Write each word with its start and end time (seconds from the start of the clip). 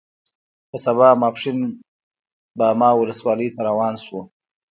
په 0.69 0.77
سبا 0.85 1.07
ماسپښین 1.21 1.57
باما 2.59 2.89
ولسوالۍ 2.95 3.49
ته 3.55 3.59
روان 3.69 3.93
شوو. 4.03 4.21